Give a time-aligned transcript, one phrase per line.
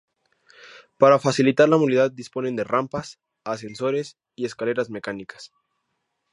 [0.97, 5.51] Para facilitar la movilidad disponen de rampas, ascensores y escaleras mecánicas.